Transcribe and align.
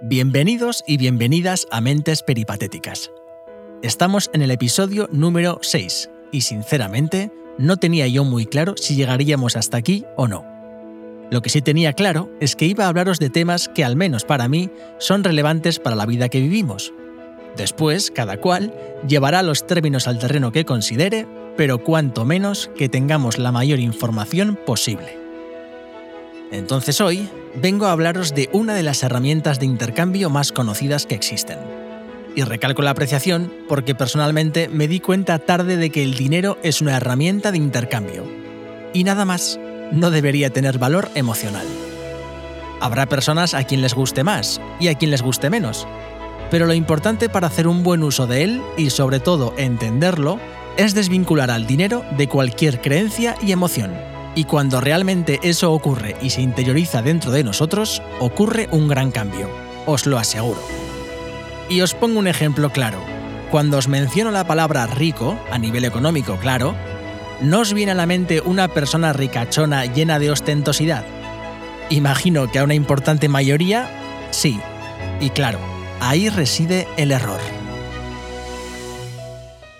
Bienvenidos 0.00 0.84
y 0.86 0.96
bienvenidas 0.96 1.66
a 1.72 1.80
Mentes 1.80 2.22
Peripatéticas. 2.22 3.10
Estamos 3.82 4.30
en 4.32 4.42
el 4.42 4.52
episodio 4.52 5.08
número 5.10 5.58
6 5.60 6.08
y 6.30 6.42
sinceramente 6.42 7.32
no 7.58 7.78
tenía 7.78 8.06
yo 8.06 8.22
muy 8.22 8.46
claro 8.46 8.74
si 8.76 8.94
llegaríamos 8.94 9.56
hasta 9.56 9.76
aquí 9.76 10.04
o 10.16 10.28
no. 10.28 10.46
Lo 11.32 11.42
que 11.42 11.50
sí 11.50 11.62
tenía 11.62 11.94
claro 11.94 12.30
es 12.38 12.54
que 12.54 12.66
iba 12.66 12.84
a 12.84 12.88
hablaros 12.88 13.18
de 13.18 13.28
temas 13.28 13.68
que 13.68 13.84
al 13.84 13.96
menos 13.96 14.24
para 14.24 14.46
mí 14.46 14.70
son 15.00 15.24
relevantes 15.24 15.80
para 15.80 15.96
la 15.96 16.06
vida 16.06 16.28
que 16.28 16.40
vivimos. 16.40 16.94
Después, 17.56 18.12
cada 18.12 18.36
cual 18.36 18.72
llevará 19.08 19.42
los 19.42 19.66
términos 19.66 20.06
al 20.06 20.20
terreno 20.20 20.52
que 20.52 20.64
considere, 20.64 21.26
pero 21.56 21.82
cuanto 21.82 22.24
menos 22.24 22.70
que 22.76 22.88
tengamos 22.88 23.36
la 23.36 23.50
mayor 23.50 23.80
información 23.80 24.56
posible. 24.64 25.27
Entonces 26.50 27.00
hoy 27.00 27.28
vengo 27.54 27.86
a 27.86 27.92
hablaros 27.92 28.34
de 28.34 28.48
una 28.52 28.74
de 28.74 28.82
las 28.82 29.02
herramientas 29.02 29.60
de 29.60 29.66
intercambio 29.66 30.30
más 30.30 30.52
conocidas 30.52 31.06
que 31.06 31.14
existen. 31.14 31.58
Y 32.34 32.42
recalco 32.42 32.82
la 32.82 32.90
apreciación 32.90 33.52
porque 33.68 33.94
personalmente 33.94 34.68
me 34.68 34.88
di 34.88 35.00
cuenta 35.00 35.38
tarde 35.38 35.76
de 35.76 35.90
que 35.90 36.02
el 36.02 36.14
dinero 36.14 36.58
es 36.62 36.80
una 36.80 36.96
herramienta 36.96 37.50
de 37.50 37.58
intercambio. 37.58 38.24
Y 38.92 39.04
nada 39.04 39.24
más, 39.24 39.58
no 39.92 40.10
debería 40.10 40.50
tener 40.50 40.78
valor 40.78 41.08
emocional. 41.14 41.66
Habrá 42.80 43.06
personas 43.06 43.54
a 43.54 43.64
quien 43.64 43.82
les 43.82 43.94
guste 43.94 44.24
más 44.24 44.60
y 44.78 44.88
a 44.88 44.94
quien 44.94 45.10
les 45.10 45.22
guste 45.22 45.50
menos. 45.50 45.86
Pero 46.50 46.66
lo 46.66 46.74
importante 46.74 47.28
para 47.28 47.48
hacer 47.48 47.66
un 47.66 47.82
buen 47.82 48.02
uso 48.02 48.26
de 48.26 48.44
él 48.44 48.62
y 48.76 48.90
sobre 48.90 49.20
todo 49.20 49.52
entenderlo 49.58 50.38
es 50.76 50.94
desvincular 50.94 51.50
al 51.50 51.66
dinero 51.66 52.04
de 52.16 52.28
cualquier 52.28 52.80
creencia 52.80 53.34
y 53.42 53.52
emoción 53.52 54.17
y 54.34 54.44
cuando 54.44 54.80
realmente 54.80 55.40
eso 55.42 55.72
ocurre 55.72 56.16
y 56.22 56.30
se 56.30 56.42
interioriza 56.42 57.02
dentro 57.02 57.30
de 57.30 57.44
nosotros, 57.44 58.02
ocurre 58.20 58.68
un 58.70 58.88
gran 58.88 59.10
cambio, 59.10 59.48
os 59.86 60.06
lo 60.06 60.18
aseguro. 60.18 60.60
Y 61.68 61.80
os 61.80 61.94
pongo 61.94 62.18
un 62.18 62.28
ejemplo 62.28 62.70
claro. 62.70 62.98
Cuando 63.50 63.78
os 63.78 63.88
menciono 63.88 64.30
la 64.30 64.46
palabra 64.46 64.86
rico, 64.86 65.38
a 65.50 65.58
nivel 65.58 65.84
económico, 65.84 66.36
claro, 66.36 66.74
¿no 67.40 67.60
os 67.60 67.72
viene 67.72 67.92
a 67.92 67.94
la 67.94 68.06
mente 68.06 68.40
una 68.40 68.68
persona 68.68 69.12
ricachona 69.12 69.86
llena 69.86 70.18
de 70.18 70.30
ostentosidad? 70.30 71.04
Imagino 71.90 72.50
que 72.50 72.58
a 72.58 72.64
una 72.64 72.74
importante 72.74 73.28
mayoría, 73.28 73.88
sí. 74.30 74.60
Y 75.20 75.30
claro, 75.30 75.58
ahí 76.00 76.28
reside 76.28 76.86
el 76.96 77.12
error. 77.12 77.40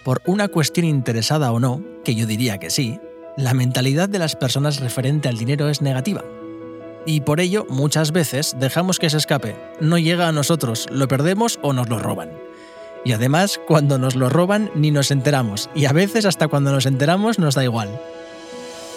Por 0.05 0.23
una 0.25 0.49
cuestión 0.49 0.87
interesada 0.87 1.53
o 1.53 1.61
no, 1.61 1.83
que 2.05 2.15
yo 2.15 2.27
diría 2.27 2.59
que 2.59 2.71
sí, 2.71 2.99
la 3.39 3.55
mentalidad 3.55 4.09
de 4.09 4.19
las 4.19 4.35
personas 4.35 4.81
referente 4.81 5.29
al 5.29 5.39
dinero 5.39 5.69
es 5.69 5.81
negativa. 5.81 6.25
Y 7.07 7.21
por 7.21 7.39
ello, 7.39 7.67
muchas 7.71 8.11
veces 8.11 8.57
dejamos 8.59 8.99
que 8.99 9.09
se 9.09 9.17
escape, 9.17 9.55
no 9.81 9.97
llega 9.97 10.27
a 10.27 10.33
nosotros, 10.33 10.89
lo 10.91 11.07
perdemos 11.07 11.61
o 11.63 11.73
nos 11.73 11.89
lo 11.89 12.01
roban. 12.01 12.33
Y 13.05 13.13
además, 13.13 13.61
cuando 13.65 13.97
nos 13.97 14.17
lo 14.17 14.29
roban 14.29 14.73
ni 14.75 14.91
nos 14.91 15.13
enteramos, 15.13 15.71
y 15.73 15.85
a 15.85 15.93
veces 15.93 16.25
hasta 16.25 16.49
cuando 16.49 16.73
nos 16.73 16.85
enteramos 16.85 17.39
nos 17.39 17.55
da 17.55 17.63
igual. 17.63 18.01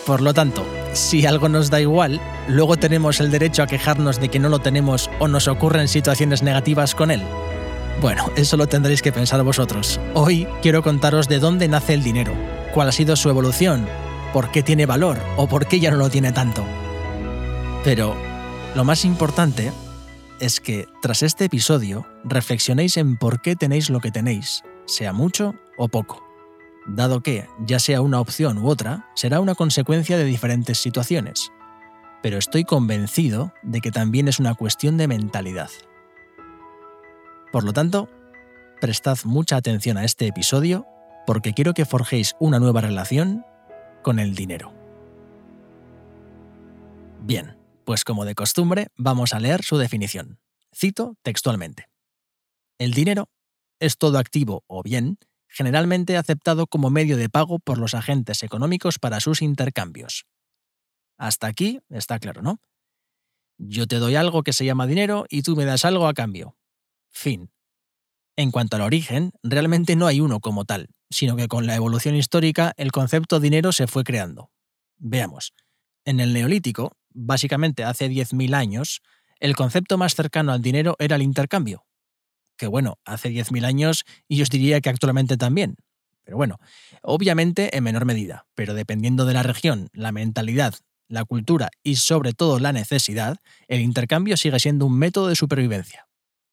Por 0.08 0.22
lo 0.22 0.34
tanto, 0.34 0.66
si 0.94 1.28
algo 1.28 1.48
nos 1.48 1.70
da 1.70 1.80
igual, 1.80 2.20
luego 2.48 2.78
tenemos 2.78 3.20
el 3.20 3.30
derecho 3.30 3.62
a 3.62 3.68
quejarnos 3.68 4.20
de 4.20 4.30
que 4.30 4.40
no 4.40 4.50
lo 4.50 4.58
tenemos 4.58 5.08
o 5.20 5.28
nos 5.28 5.48
ocurren 5.48 5.88
situaciones 5.88 6.42
negativas 6.42 6.96
con 6.96 7.12
él. 7.12 7.22
Bueno, 8.02 8.26
eso 8.36 8.58
lo 8.58 8.66
tendréis 8.66 9.04
que 9.04 9.12
pensar 9.12 9.44
vosotros. 9.44 10.00
Hoy 10.16 10.48
quiero 10.64 10.82
contaros 10.82 11.28
de 11.28 11.38
dónde 11.38 11.68
nace 11.68 11.94
el 11.94 12.02
dinero, 12.02 12.34
cuál 12.74 12.90
ha 12.90 12.92
sido 12.92 13.16
su 13.16 13.30
evolución 13.30 13.86
por 14.34 14.52
qué 14.52 14.64
tiene 14.64 14.86
valor 14.86 15.20
o 15.38 15.48
por 15.48 15.68
qué 15.68 15.80
ya 15.80 15.92
no 15.92 15.98
lo 15.98 16.10
tiene 16.10 16.32
tanto. 16.32 16.64
Pero 17.84 18.16
lo 18.76 18.84
más 18.84 19.06
importante 19.06 19.72
es 20.40 20.60
que 20.60 20.88
tras 21.02 21.24
este 21.24 21.46
episodio 21.46 22.06
reflexionéis 22.24 22.98
en 22.98 23.18
por 23.18 23.42
qué 23.42 23.56
tenéis 23.56 23.90
lo 23.90 24.00
que 24.00 24.12
tenéis, 24.12 24.64
sea 24.86 25.14
mucho 25.14 25.56
o 25.78 25.88
poco, 25.88 26.24
dado 26.88 27.22
que, 27.22 27.48
ya 27.66 27.80
sea 27.80 28.02
una 28.02 28.20
opción 28.20 28.58
u 28.58 28.68
otra, 28.68 29.10
será 29.16 29.40
una 29.40 29.56
consecuencia 29.56 30.18
de 30.18 30.26
diferentes 30.26 30.80
situaciones. 30.80 31.52
Pero 32.24 32.38
estoy 32.38 32.64
convencido 32.64 33.54
de 33.64 33.82
que 33.82 33.92
también 33.92 34.28
es 34.28 34.40
una 34.40 34.54
cuestión 34.54 34.98
de 34.98 35.08
mentalidad. 35.08 35.70
Por 37.52 37.64
lo 37.64 37.74
tanto, 37.74 38.10
prestad 38.80 39.18
mucha 39.26 39.58
atención 39.58 39.98
a 39.98 40.06
este 40.06 40.28
episodio 40.28 40.86
porque 41.28 41.54
quiero 41.54 41.74
que 41.74 41.86
forjéis 41.86 42.36
una 42.40 42.60
nueva 42.60 42.82
relación 42.82 43.46
con 44.02 44.20
el 44.20 44.36
dinero. 44.36 44.74
Bien, 47.22 47.58
pues 47.86 48.04
como 48.04 48.26
de 48.26 48.36
costumbre, 48.36 48.88
vamos 48.98 49.34
a 49.34 49.40
leer 49.40 49.64
su 49.64 49.78
definición. 49.78 50.40
Cito 50.74 51.16
textualmente. 51.22 51.88
El 52.80 52.94
dinero 52.94 53.30
es 53.80 53.98
todo 53.98 54.18
activo 54.18 54.64
o 54.68 54.82
bien 54.84 55.18
generalmente 55.52 56.18
aceptado 56.18 56.66
como 56.66 56.90
medio 56.90 57.18
de 57.18 57.30
pago 57.30 57.60
por 57.60 57.78
los 57.78 57.94
agentes 57.94 58.42
económicos 58.42 58.98
para 59.00 59.20
sus 59.20 59.42
intercambios. 59.42 60.26
Hasta 61.18 61.48
aquí 61.48 61.82
está 61.90 62.20
claro, 62.20 62.42
¿no? 62.42 62.60
Yo 63.58 63.86
te 63.86 63.98
doy 63.98 64.16
algo 64.16 64.44
que 64.44 64.54
se 64.54 64.66
llama 64.66 64.88
dinero 64.88 65.26
y 65.30 65.44
tú 65.44 65.56
me 65.56 65.66
das 65.66 65.86
algo 65.86 66.08
a 66.08 66.14
cambio. 66.14 66.58
Fin. 67.10 67.52
En 68.38 68.50
cuanto 68.50 68.78
al 68.78 68.82
origen, 68.82 69.34
realmente 69.44 69.96
no 69.96 70.08
hay 70.08 70.22
uno 70.22 70.40
como 70.40 70.64
tal, 70.66 70.90
sino 71.12 71.36
que 71.36 71.48
con 71.48 71.68
la 71.68 71.76
evolución 71.76 72.16
histórica 72.16 72.74
el 72.78 72.92
concepto 72.92 73.40
dinero 73.40 73.72
se 73.72 73.86
fue 73.86 74.04
creando. 74.04 74.50
Veamos. 74.98 75.54
En 76.06 76.20
el 76.20 76.34
Neolítico, 76.34 76.98
básicamente 77.14 77.84
hace 77.84 78.10
10.000 78.10 78.56
años, 78.56 79.02
el 79.40 79.56
concepto 79.56 79.98
más 79.98 80.16
cercano 80.16 80.52
al 80.52 80.62
dinero 80.62 80.96
era 80.98 81.18
el 81.18 81.22
intercambio. 81.22 81.86
Que 82.58 82.68
bueno, 82.68 82.98
hace 83.06 83.30
10.000 83.30 83.66
años 83.66 84.06
y 84.28 84.42
os 84.42 84.50
diría 84.50 84.82
que 84.82 84.90
actualmente 84.90 85.38
también. 85.38 85.76
Pero 86.24 86.38
bueno, 86.38 86.60
obviamente 87.02 87.76
en 87.76 87.84
menor 87.84 88.06
medida, 88.06 88.46
pero 88.56 88.74
dependiendo 88.74 89.26
de 89.26 89.34
la 89.34 89.44
región, 89.44 89.90
la 89.94 90.12
mentalidad, 90.12 90.76
la 91.08 91.26
cultura 91.26 91.70
y 91.84 91.96
sobre 91.96 92.34
todo 92.34 92.60
la 92.60 92.72
necesidad, 92.72 93.38
el 93.68 93.82
intercambio 93.82 94.38
sigue 94.38 94.60
siendo 94.60 94.86
un 94.86 94.98
método 94.98 95.28
de 95.28 95.36
supervivencia. 95.36 96.08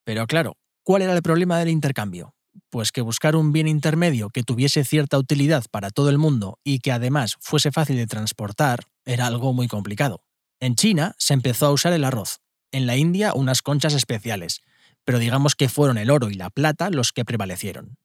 Pero 0.04 0.26
claro, 0.26 0.56
¿cuál 0.82 1.02
era 1.02 1.14
el 1.14 1.22
problema 1.22 1.58
del 1.58 1.68
intercambio? 1.68 2.34
Pues 2.70 2.92
que 2.92 3.00
buscar 3.00 3.34
un 3.34 3.52
bien 3.52 3.66
intermedio 3.66 4.28
que 4.28 4.42
tuviese 4.42 4.84
cierta 4.84 5.18
utilidad 5.18 5.64
para 5.70 5.90
todo 5.90 6.10
el 6.10 6.18
mundo 6.18 6.58
y 6.64 6.80
que 6.80 6.92
además 6.92 7.36
fuese 7.40 7.72
fácil 7.72 7.96
de 7.96 8.06
transportar 8.06 8.84
era 9.06 9.26
algo 9.26 9.54
muy 9.54 9.68
complicado. 9.68 10.22
En 10.60 10.74
China 10.74 11.14
se 11.18 11.32
empezó 11.32 11.66
a 11.66 11.72
usar 11.72 11.94
el 11.94 12.04
arroz, 12.04 12.40
en 12.70 12.86
la 12.86 12.96
India 12.96 13.32
unas 13.34 13.62
conchas 13.62 13.94
especiales, 13.94 14.60
pero 15.04 15.18
digamos 15.18 15.54
que 15.54 15.70
fueron 15.70 15.96
el 15.96 16.10
oro 16.10 16.28
y 16.28 16.34
la 16.34 16.50
plata 16.50 16.90
los 16.90 17.12
que 17.12 17.24
prevalecieron. 17.24 17.96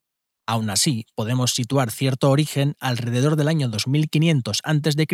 Aún 0.46 0.70
así, 0.70 1.06
podemos 1.14 1.52
situar 1.52 1.90
cierto 1.90 2.30
origen 2.30 2.74
alrededor 2.80 3.36
del 3.36 3.48
año 3.48 3.68
2500 3.68 4.60
a.C. 4.64 5.06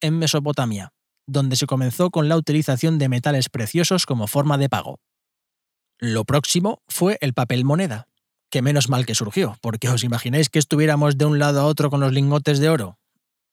en 0.00 0.18
Mesopotamia, 0.18 0.92
donde 1.26 1.54
se 1.54 1.66
comenzó 1.66 2.10
con 2.10 2.28
la 2.28 2.36
utilización 2.36 2.98
de 2.98 3.08
metales 3.08 3.48
preciosos 3.48 4.06
como 4.06 4.26
forma 4.26 4.58
de 4.58 4.68
pago. 4.68 4.98
Lo 5.98 6.24
próximo 6.24 6.82
fue 6.88 7.18
el 7.20 7.34
papel 7.34 7.64
moneda, 7.64 8.07
que 8.50 8.62
menos 8.62 8.88
mal 8.88 9.06
que 9.06 9.14
surgió, 9.14 9.56
porque 9.60 9.88
os 9.88 10.04
imagináis 10.04 10.48
que 10.48 10.58
estuviéramos 10.58 11.18
de 11.18 11.24
un 11.24 11.38
lado 11.38 11.60
a 11.60 11.66
otro 11.66 11.90
con 11.90 12.00
los 12.00 12.12
lingotes 12.12 12.58
de 12.58 12.68
oro. 12.68 12.98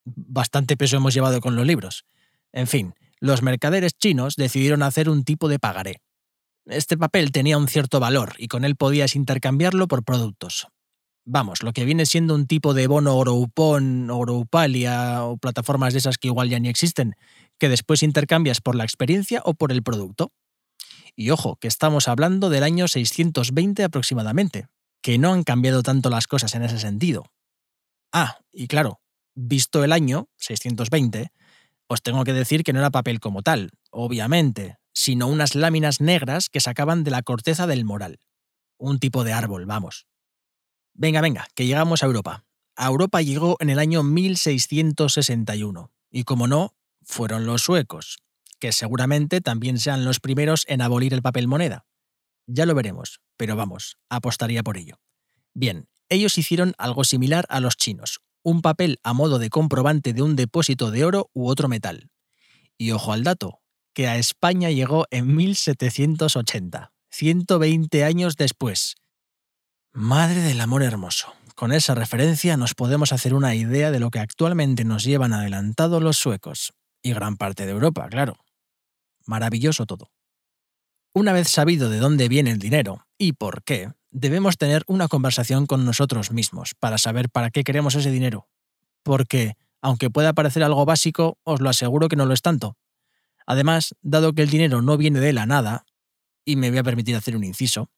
Bastante 0.05 0.77
peso 0.77 0.97
hemos 0.97 1.13
llevado 1.13 1.41
con 1.41 1.55
los 1.55 1.65
libros. 1.65 2.05
En 2.53 2.67
fin, 2.67 2.93
los 3.19 3.41
mercaderes 3.41 3.97
chinos 3.97 4.35
decidieron 4.35 4.83
hacer 4.83 5.09
un 5.09 5.23
tipo 5.23 5.49
de 5.49 5.59
pagaré. 5.59 6.01
Este 6.65 6.97
papel 6.97 7.31
tenía 7.31 7.57
un 7.57 7.67
cierto 7.67 7.99
valor 7.99 8.33
y 8.37 8.47
con 8.47 8.65
él 8.65 8.75
podías 8.75 9.15
intercambiarlo 9.15 9.87
por 9.87 10.03
productos. 10.03 10.67
Vamos, 11.27 11.63
lo 11.63 11.73
que 11.73 11.85
viene 11.85 12.05
siendo 12.05 12.35
un 12.35 12.45
tipo 12.45 12.75
de 12.75 12.85
bono 12.85 13.15
Oroupon, 13.17 14.11
Oroupalia 14.11 15.23
o 15.23 15.37
plataformas 15.37 15.93
de 15.93 15.99
esas 15.99 16.19
que 16.19 16.27
igual 16.27 16.49
ya 16.49 16.59
ni 16.59 16.69
existen, 16.69 17.15
que 17.57 17.67
después 17.67 18.03
intercambias 18.03 18.61
por 18.61 18.75
la 18.75 18.83
experiencia 18.83 19.41
o 19.43 19.55
por 19.55 19.71
el 19.71 19.81
producto. 19.81 20.31
Y 21.15 21.31
ojo, 21.31 21.55
que 21.55 21.67
estamos 21.67 22.07
hablando 22.07 22.49
del 22.49 22.63
año 22.63 22.87
620 22.87 23.83
aproximadamente, 23.83 24.67
que 25.05 25.19
no 25.19 25.33
han 25.33 25.43
cambiado 25.43 25.83
tanto 25.83 26.09
las 26.09 26.25
cosas 26.25 26.55
en 26.55 26.63
ese 26.63 26.79
sentido. 26.79 27.31
Ah, 28.11 28.39
y 28.51 28.65
claro, 28.65 29.01
visto 29.35 29.83
el 29.83 29.91
año, 29.91 30.29
620, 30.37 31.31
os 31.85 32.01
tengo 32.01 32.23
que 32.23 32.33
decir 32.33 32.63
que 32.63 32.73
no 32.73 32.79
era 32.79 32.89
papel 32.89 33.19
como 33.19 33.43
tal, 33.43 33.69
obviamente, 33.91 34.79
sino 34.93 35.27
unas 35.27 35.53
láminas 35.53 36.01
negras 36.01 36.49
que 36.49 36.59
sacaban 36.59 37.03
de 37.03 37.11
la 37.11 37.21
corteza 37.21 37.67
del 37.67 37.85
moral. 37.85 38.17
Un 38.79 38.97
tipo 38.97 39.23
de 39.23 39.33
árbol, 39.33 39.67
vamos. 39.67 40.07
Venga, 40.95 41.21
venga, 41.21 41.49
que 41.53 41.67
llegamos 41.67 42.01
a 42.01 42.07
Europa. 42.07 42.43
A 42.75 42.87
Europa 42.87 43.21
llegó 43.21 43.57
en 43.59 43.69
el 43.69 43.77
año 43.77 44.01
1661, 44.01 45.91
y 46.09 46.23
como 46.23 46.47
no, 46.47 46.73
fueron 47.03 47.45
los 47.45 47.61
suecos, 47.61 48.23
que 48.59 48.71
seguramente 48.71 49.39
también 49.39 49.77
sean 49.77 50.03
los 50.03 50.19
primeros 50.19 50.65
en 50.67 50.81
abolir 50.81 51.13
el 51.13 51.21
papel 51.21 51.47
moneda. 51.47 51.85
Ya 52.47 52.65
lo 52.65 52.73
veremos, 52.73 53.19
pero 53.37 53.55
vamos, 53.55 53.97
apostaría 54.09 54.63
por 54.63 54.77
ello. 54.77 54.99
Bien, 55.53 55.87
ellos 56.09 56.37
hicieron 56.37 56.73
algo 56.77 57.03
similar 57.03 57.45
a 57.49 57.59
los 57.59 57.77
chinos, 57.77 58.19
un 58.43 58.61
papel 58.61 58.99
a 59.03 59.13
modo 59.13 59.39
de 59.39 59.49
comprobante 59.49 60.13
de 60.13 60.21
un 60.21 60.35
depósito 60.35 60.91
de 60.91 61.05
oro 61.05 61.29
u 61.33 61.47
otro 61.47 61.67
metal. 61.67 62.09
Y 62.77 62.91
ojo 62.91 63.13
al 63.13 63.23
dato, 63.23 63.61
que 63.93 64.07
a 64.07 64.17
España 64.17 64.69
llegó 64.69 65.05
en 65.09 65.35
1780. 65.35 66.91
120 67.09 68.03
años 68.03 68.35
después. 68.35 68.95
Madre 69.93 70.41
del 70.41 70.59
amor 70.59 70.83
hermoso. 70.83 71.33
Con 71.55 71.71
esa 71.71 71.95
referencia 71.95 72.57
nos 72.57 72.73
podemos 72.73 73.13
hacer 73.13 73.33
una 73.33 73.55
idea 73.55 73.89
de 73.91 74.01
lo 74.01 74.11
que 74.11 74.19
actualmente 74.19 74.83
nos 74.83 75.05
llevan 75.05 75.31
adelantados 75.31 76.03
los 76.03 76.17
suecos, 76.17 76.73
y 77.01 77.13
gran 77.13 77.37
parte 77.37 77.65
de 77.65 77.71
Europa, 77.71 78.09
claro. 78.09 78.35
Maravilloso 79.25 79.85
todo. 79.85 80.11
Una 81.17 81.31
vez 81.31 81.47
sabido 81.47 81.89
de 81.89 81.99
dónde 81.99 82.27
viene 82.27 82.51
el 82.51 82.59
dinero 82.59 83.07
y 83.17 83.31
por 83.31 83.63
qué, 83.63 83.93
debemos 84.11 84.57
tener 84.57 84.83
una 84.85 85.07
conversación 85.07 85.65
con 85.65 85.85
nosotros 85.85 86.33
mismos 86.33 86.73
para 86.77 86.97
saber 86.97 87.29
para 87.29 87.51
qué 87.51 87.63
queremos 87.63 87.95
ese 87.95 88.11
dinero. 88.11 88.49
Porque, 89.01 89.53
aunque 89.81 90.09
pueda 90.09 90.33
parecer 90.33 90.61
algo 90.61 90.83
básico, 90.83 91.37
os 91.45 91.61
lo 91.61 91.69
aseguro 91.69 92.09
que 92.09 92.17
no 92.17 92.25
lo 92.25 92.33
es 92.33 92.41
tanto. 92.41 92.75
Además, 93.47 93.95
dado 94.01 94.33
que 94.33 94.41
el 94.41 94.49
dinero 94.49 94.81
no 94.81 94.97
viene 94.97 95.21
de 95.21 95.31
la 95.31 95.45
nada, 95.45 95.85
y 96.43 96.57
me 96.57 96.69
voy 96.69 96.79
a 96.79 96.83
permitir 96.83 97.15
hacer 97.15 97.37
un 97.37 97.45
inciso, 97.45 97.89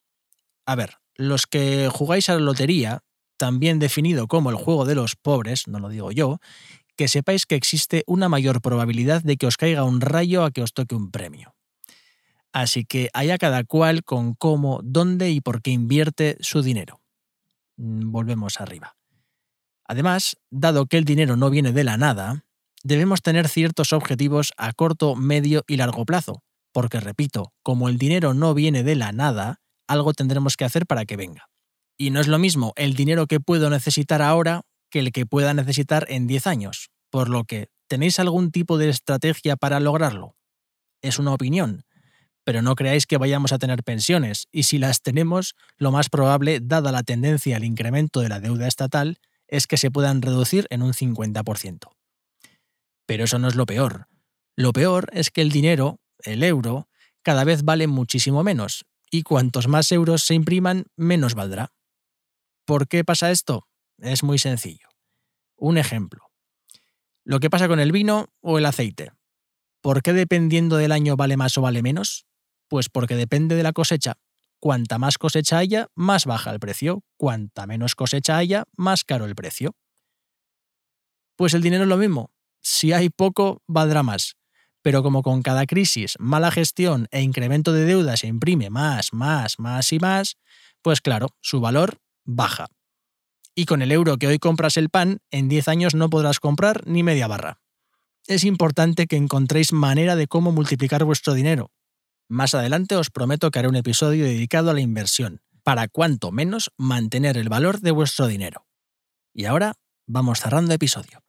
a 0.68 0.75
ver, 0.75 0.98
los 1.16 1.48
que 1.48 1.90
jugáis 1.92 2.30
a 2.30 2.36
la 2.36 2.42
lotería, 2.42 3.04
también 3.38 3.80
definido 3.80 4.28
como 4.28 4.52
el 4.52 4.58
juego 4.58 4.86
de 4.86 4.94
los 4.94 5.16
pobres, 5.16 5.68
no 5.68 5.80
lo 5.80 5.90
digo 5.90 6.12
yo, 6.12 6.38
que 6.96 7.08
sepáis 7.08 7.48
que 7.48 7.56
existe 7.56 8.04
una 8.06 8.30
mayor 8.30 8.62
probabilidad 8.62 9.24
de 9.24 9.38
que 9.38 9.48
os 9.48 9.58
caiga 9.58 9.86
un 9.86 10.02
rayo 10.02 10.44
a 10.44 10.52
que 10.52 10.62
os 10.62 10.74
toque 10.74 10.94
un 10.94 11.10
premio. 11.10 11.56
Así 12.57 12.86
que 12.86 13.12
haya 13.13 13.38
cada 13.38 13.63
cual 13.65 14.04
con 14.04 14.33
cómo, 14.33 14.80
dónde 14.83 15.30
y 15.30 15.42
por 15.42 15.62
qué 15.62 15.69
invierte 15.69 16.38
su 16.39 16.63
dinero. 16.63 17.01
Mm, 17.75 18.09
volvemos 18.09 18.59
arriba. 18.59 18.98
Además, 19.86 20.38
dado 20.50 20.88
que 20.88 20.98
el 20.98 21.06
dinero 21.06 21.38
no 21.38 21.51
viene 21.51 21.71
de 21.71 21.83
la 21.83 21.98
nada, 21.98 22.45
debemos 22.83 23.21
tener 23.21 23.48
ciertos 23.48 23.94
objetivos 23.94 24.54
a 24.57 24.74
corto, 24.74 25.15
medio 25.15 25.65
y 25.68 25.77
largo 25.77 26.04
plazo, 26.04 26.42
porque 26.71 27.00
repito, 27.00 27.54
como 27.62 27.89
el 27.89 28.00
dinero 28.00 28.33
no 28.33 28.56
viene 28.56 28.81
de 28.81 28.95
la 28.95 29.12
nada, 29.12 29.62
algo 29.88 30.13
tendremos 30.13 30.57
que 30.57 30.65
hacer 30.65 30.88
para 30.88 31.06
que 31.06 31.15
venga. 31.15 31.51
Y 31.95 32.09
no 32.09 32.19
es 32.19 32.27
lo 32.27 32.39
mismo 32.39 32.74
el 32.75 32.95
dinero 32.95 33.27
que 33.27 33.39
puedo 33.39 33.69
necesitar 33.69 34.24
ahora 34.24 34.63
que 34.89 34.98
el 34.98 35.12
que 35.12 35.27
pueda 35.27 35.54
necesitar 35.54 36.07
en 36.09 36.25
10 36.25 36.48
años, 36.48 36.89
por 37.12 37.30
lo 37.30 37.44
que, 37.44 37.69
¿tenéis 37.88 38.18
algún 38.18 38.50
tipo 38.50 38.80
de 38.80 38.89
estrategia 38.89 39.57
para 39.57 39.80
lograrlo? 39.80 40.36
Es 41.04 41.19
una 41.19 41.36
opinión, 41.36 41.83
pero 42.48 42.62
no 42.62 42.76
creáis 42.76 43.06
que 43.06 43.18
vayamos 43.18 43.52
a 43.52 43.60
tener 43.60 43.84
pensiones, 43.84 44.48
y 44.54 44.64
si 44.64 44.78
las 44.78 45.02
tenemos, 45.02 45.54
lo 45.76 45.92
más 45.92 46.08
probable, 46.08 46.62
dada 46.62 46.94
la 46.94 47.04
tendencia 47.04 47.58
al 47.58 47.66
incremento 47.66 48.22
de 48.22 48.30
la 48.30 48.40
deuda 48.40 48.70
estatal, 48.70 49.20
es 49.50 49.68
que 49.68 49.76
se 49.76 49.92
puedan 49.92 50.22
reducir 50.22 50.66
en 50.70 50.82
un 50.82 50.94
50%. 50.94 51.90
Pero 53.06 53.26
eso 53.26 53.38
no 53.38 53.50
es 53.50 53.56
lo 53.56 53.66
peor. 53.66 54.08
Lo 54.56 54.72
peor 54.72 55.10
es 55.12 55.30
que 55.30 55.42
el 55.42 55.52
dinero, 55.52 56.00
el 56.24 56.42
euro, 56.42 56.88
cada 57.22 57.44
vez 57.44 57.64
vale 57.64 57.86
muchísimo 57.86 58.44
menos, 58.44 58.86
y 59.12 59.24
cuantos 59.24 59.68
más 59.68 59.92
euros 59.92 60.24
se 60.24 60.34
impriman, 60.34 60.86
menos 60.96 61.36
valdrá. 61.36 61.74
¿Por 62.64 62.88
qué 62.88 63.04
pasa 63.04 63.30
esto? 63.30 63.68
Es 63.98 64.24
muy 64.24 64.40
sencillo. 64.40 64.88
Un 65.58 65.78
ejemplo. 65.78 66.30
Lo 67.26 67.42
que 67.42 67.50
pasa 67.50 67.68
con 67.68 67.82
el 67.82 67.92
vino 67.92 68.30
o 68.40 68.58
el 68.58 68.66
aceite. 68.66 69.12
¿Por 69.82 70.02
qué 70.02 70.14
dependiendo 70.14 70.78
del 70.78 70.94
año 70.94 71.18
vale 71.18 71.36
más 71.36 71.58
o 71.58 71.62
vale 71.62 71.82
menos? 71.82 72.24
Pues 72.68 72.90
porque 72.90 73.16
depende 73.16 73.56
de 73.56 73.64
la 73.64 73.74
cosecha. 73.74 74.18
Cuanta 74.60 74.98
más 74.98 75.18
cosecha 75.18 75.60
haya, 75.60 75.88
más 75.96 76.25
baja 76.25 76.52
el 76.52 76.60
precio. 76.60 77.04
Cuanta 77.16 77.68
menos 77.68 77.96
cosecha 77.96 78.38
haya, 78.38 78.66
más 78.75 79.04
caro 79.04 79.25
el 79.25 79.36
precio. 79.36 79.75
Pues 81.36 81.54
el 81.54 81.62
dinero 81.62 81.84
es 81.84 81.90
lo 81.90 81.98
mismo. 81.98 82.31
Si 82.62 82.92
hay 82.92 83.10
poco, 83.10 83.62
valdrá 83.68 84.04
más. 84.04 84.36
Pero 84.81 85.04
como 85.04 85.22
con 85.22 85.42
cada 85.44 85.66
crisis, 85.66 86.16
mala 86.19 86.50
gestión 86.50 87.08
e 87.12 87.22
incremento 87.22 87.74
de 87.74 87.86
deuda 87.86 88.18
se 88.18 88.28
imprime 88.28 88.69
más, 88.69 89.14
más, 89.14 89.60
más 89.60 89.92
y 89.94 90.00
más, 90.00 90.38
pues 90.81 91.02
claro, 91.02 91.28
su 91.42 91.60
valor 91.60 92.00
baja. 92.24 92.68
Y 93.54 93.66
con 93.66 93.81
el 93.81 93.92
euro 93.92 94.18
que 94.18 94.28
hoy 94.28 94.40
compras 94.40 94.78
el 94.78 94.90
pan, 94.90 95.19
en 95.31 95.50
10 95.50 95.68
años 95.68 95.96
no 95.96 96.10
podrás 96.10 96.40
comprar 96.40 96.86
ni 96.88 97.04
media 97.04 97.28
barra. 97.28 97.60
Es 98.28 98.44
importante 98.44 99.08
que 99.08 99.16
encontréis 99.16 99.74
manera 99.74 100.16
de 100.16 100.28
cómo 100.28 100.52
multiplicar 100.52 101.04
vuestro 101.04 101.34
dinero, 101.34 101.72
más 102.30 102.54
adelante 102.54 102.96
os 102.96 103.10
prometo 103.10 103.52
que 103.52 103.60
haré 103.60 103.68
un 103.68 103.76
episodio 103.76 104.26
dedicado 104.26 104.70
a 104.70 104.74
la 104.74 104.82
inversión, 104.82 105.42
para 105.64 105.88
cuanto 105.88 106.32
menos 106.32 106.72
mantener 106.78 107.38
el 107.38 107.50
valor 107.50 107.82
de 107.82 107.92
vuestro 107.92 108.28
dinero. 108.28 108.66
Y 109.34 109.46
ahora 109.46 109.74
vamos 110.08 110.40
cerrando 110.40 110.74
episodio. 110.74 111.20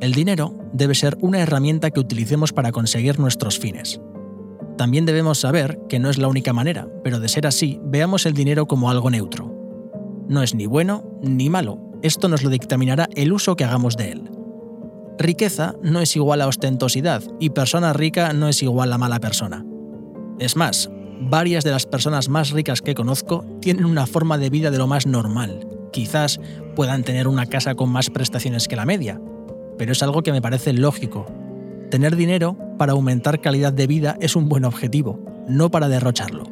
El 0.00 0.12
dinero 0.12 0.56
debe 0.72 0.94
ser 0.94 1.18
una 1.20 1.40
herramienta 1.40 1.90
que 1.90 2.00
utilicemos 2.00 2.52
para 2.52 2.70
conseguir 2.70 3.18
nuestros 3.18 3.58
fines. 3.58 4.00
También 4.76 5.06
debemos 5.06 5.38
saber 5.38 5.78
que 5.88 5.98
no 5.98 6.08
es 6.08 6.18
la 6.18 6.28
única 6.28 6.52
manera, 6.52 6.86
pero 7.02 7.18
de 7.18 7.28
ser 7.28 7.46
así, 7.48 7.80
veamos 7.82 8.26
el 8.26 8.34
dinero 8.34 8.66
como 8.66 8.90
algo 8.90 9.10
neutro. 9.10 9.52
No 10.28 10.42
es 10.42 10.54
ni 10.54 10.66
bueno 10.66 11.18
ni 11.20 11.50
malo, 11.50 11.88
esto 12.02 12.28
nos 12.28 12.44
lo 12.44 12.50
dictaminará 12.50 13.08
el 13.16 13.32
uso 13.32 13.56
que 13.56 13.64
hagamos 13.64 13.96
de 13.96 14.12
él. 14.12 14.30
Riqueza 15.18 15.74
no 15.82 16.00
es 16.00 16.14
igual 16.14 16.40
a 16.42 16.46
ostentosidad 16.46 17.24
y 17.40 17.50
persona 17.50 17.92
rica 17.92 18.32
no 18.32 18.48
es 18.48 18.62
igual 18.62 18.92
a 18.92 18.98
mala 18.98 19.18
persona. 19.18 19.64
Es 20.38 20.54
más, 20.54 20.88
varias 21.20 21.64
de 21.64 21.72
las 21.72 21.86
personas 21.86 22.28
más 22.28 22.50
ricas 22.50 22.80
que 22.80 22.94
conozco 22.94 23.44
tienen 23.60 23.84
una 23.84 24.06
forma 24.06 24.38
de 24.38 24.50
vida 24.50 24.70
de 24.70 24.78
lo 24.78 24.86
más 24.86 25.06
normal. 25.06 25.66
Quizás 25.92 26.40
puedan 26.76 27.02
tener 27.02 27.26
una 27.26 27.46
casa 27.46 27.74
con 27.74 27.90
más 27.90 28.10
prestaciones 28.10 28.68
que 28.68 28.76
la 28.76 28.86
media, 28.86 29.20
pero 29.78 29.92
es 29.92 30.02
algo 30.02 30.22
que 30.22 30.32
me 30.32 30.42
parece 30.42 30.72
lógico. 30.72 31.26
Tener 31.90 32.14
dinero 32.14 32.56
para 32.78 32.92
aumentar 32.92 33.40
calidad 33.40 33.72
de 33.72 33.86
vida 33.86 34.16
es 34.20 34.36
un 34.36 34.48
buen 34.48 34.64
objetivo, 34.64 35.18
no 35.48 35.70
para 35.70 35.88
derrocharlo. 35.88 36.44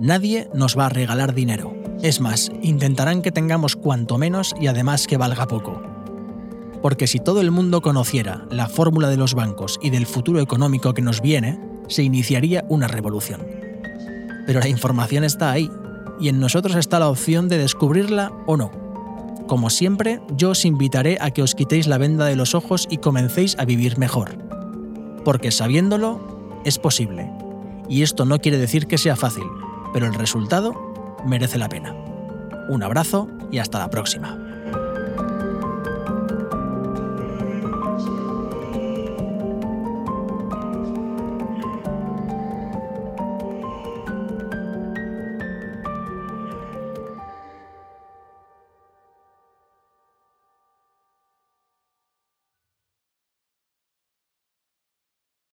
Nadie 0.00 0.48
nos 0.54 0.78
va 0.78 0.86
a 0.86 0.90
regalar 0.90 1.34
dinero. 1.34 1.74
Es 2.02 2.20
más, 2.20 2.50
intentarán 2.62 3.22
que 3.22 3.32
tengamos 3.32 3.76
cuanto 3.76 4.16
menos 4.18 4.54
y 4.60 4.68
además 4.68 5.06
que 5.06 5.16
valga 5.16 5.46
poco. 5.46 5.82
Porque 6.82 7.06
si 7.06 7.18
todo 7.18 7.40
el 7.40 7.50
mundo 7.50 7.82
conociera 7.82 8.46
la 8.50 8.68
fórmula 8.68 9.08
de 9.08 9.16
los 9.16 9.34
bancos 9.34 9.78
y 9.82 9.90
del 9.90 10.06
futuro 10.06 10.40
económico 10.40 10.94
que 10.94 11.02
nos 11.02 11.20
viene, 11.20 11.58
se 11.88 12.02
iniciaría 12.02 12.64
una 12.68 12.88
revolución. 12.88 13.46
Pero 14.46 14.60
la 14.60 14.68
información 14.68 15.24
está 15.24 15.50
ahí, 15.50 15.70
y 16.20 16.28
en 16.28 16.40
nosotros 16.40 16.76
está 16.76 16.98
la 16.98 17.08
opción 17.08 17.48
de 17.48 17.58
descubrirla 17.58 18.32
o 18.46 18.56
no. 18.56 18.70
Como 19.46 19.70
siempre, 19.70 20.20
yo 20.36 20.50
os 20.50 20.64
invitaré 20.64 21.18
a 21.20 21.30
que 21.30 21.42
os 21.42 21.54
quitéis 21.54 21.86
la 21.86 21.98
venda 21.98 22.26
de 22.26 22.36
los 22.36 22.54
ojos 22.54 22.86
y 22.90 22.98
comencéis 22.98 23.56
a 23.58 23.64
vivir 23.64 23.98
mejor. 23.98 24.36
Porque 25.24 25.50
sabiéndolo, 25.50 26.60
es 26.64 26.78
posible. 26.78 27.30
Y 27.88 28.02
esto 28.02 28.24
no 28.24 28.40
quiere 28.40 28.58
decir 28.58 28.86
que 28.86 28.98
sea 28.98 29.14
fácil, 29.14 29.44
pero 29.92 30.06
el 30.06 30.14
resultado 30.14 30.74
merece 31.24 31.58
la 31.58 31.68
pena. 31.68 31.94
Un 32.68 32.82
abrazo 32.82 33.28
y 33.52 33.58
hasta 33.58 33.78
la 33.78 33.90
próxima. 33.90 34.45